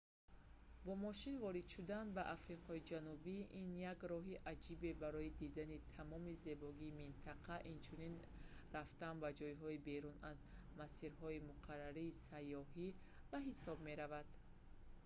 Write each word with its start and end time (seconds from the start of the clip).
бо 0.85 0.91
мошин 1.05 1.35
ворид 1.43 1.67
шудан 1.75 2.05
ба 2.15 2.23
африқои 2.37 2.85
ҷанубӣ 2.91 3.37
ин 3.61 3.67
як 3.93 3.99
роҳи 4.11 4.41
аҷибе 4.53 4.91
барои 5.03 5.35
дидани 5.41 5.77
тамоми 5.95 6.33
зебогии 6.45 6.95
минтақа 7.01 7.55
инчунин 7.73 8.13
рафтан 8.75 9.15
ба 9.23 9.29
ҷойҳои 9.39 9.83
берун 9.87 10.15
аз 10.31 10.39
масирҳои 10.79 11.45
муқаррарии 11.49 12.15
сайёҳӣ 12.27 12.89
ба 13.29 13.37
ҳисоб 13.47 13.77
меравад 13.89 14.27